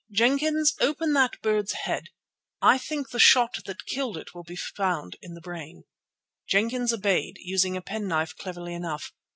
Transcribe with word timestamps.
"Jenkins, 0.11 0.73
open 0.79 1.13
that 1.13 1.39
bird's 1.43 1.73
head. 1.73 2.07
I 2.59 2.79
think 2.79 3.11
the 3.11 3.19
shot 3.19 3.59
that 3.67 3.85
killed 3.85 4.17
it 4.17 4.33
will 4.33 4.41
be 4.41 4.55
found 4.55 5.15
in 5.21 5.35
the 5.35 5.41
brain." 5.41 5.83
Jenkins 6.49 6.91
obeyed, 6.91 7.37
using 7.39 7.77
a 7.77 7.83
penknife 7.83 8.35
cleverly 8.35 8.73
enough. 8.73 9.13